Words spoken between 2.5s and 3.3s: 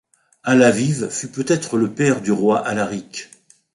Alaric.